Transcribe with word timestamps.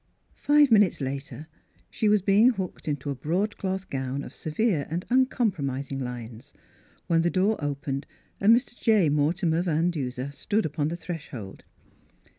Five 0.37 0.71
minutes 0.71 0.99
later 0.99 1.45
she 1.91 2.09
was 2.09 2.23
being 2.23 2.49
hooked 2.49 2.87
into 2.87 3.11
a 3.11 3.15
broadcloth 3.15 3.87
gown 3.91 4.23
of 4.23 4.33
severe 4.33 4.87
and 4.89 5.05
un 5.11 5.27
compromising 5.27 5.99
lines, 5.99 6.53
when 7.05 7.21
the 7.21 7.29
door 7.29 7.55
opened 7.63 8.07
and 8.39 8.55
Mr. 8.57 8.75
J. 8.75 9.11
^Mortimer 9.11 9.63
Van 9.63 9.91
Duser 9.91 10.31
stood 10.31 10.65
upon 10.65 10.87
the 10.87 10.97
threshold. 10.97 11.63